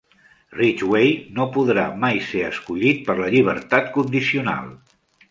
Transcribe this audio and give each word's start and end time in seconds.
Ridgway 0.59 1.09
no 1.39 1.43
podrà 1.57 1.83
mai 2.03 2.21
ser 2.29 2.41
escollit 2.47 3.03
per 3.09 3.15
la 3.19 3.27
llibertat 3.35 3.93
condicional. 3.99 4.73